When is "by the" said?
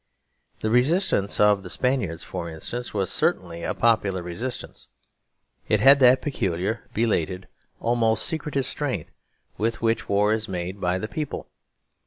10.81-11.07